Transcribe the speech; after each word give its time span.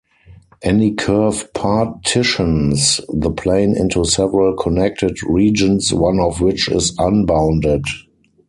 Any 0.63 0.95
curve 0.95 1.47
partitions 1.53 2.99
the 3.13 3.29
plane 3.29 3.77
into 3.77 4.03
several 4.03 4.55
connected 4.55 5.21
regions, 5.21 5.93
one 5.93 6.19
of 6.19 6.41
which 6.41 6.67
is 6.69 6.95
unbounded. 6.97 7.83